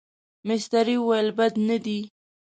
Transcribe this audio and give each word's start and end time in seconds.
مستري 0.47 0.95
وویل 0.99 1.27
بد 1.37 1.53
نه 1.67 1.77
دي. 1.85 1.99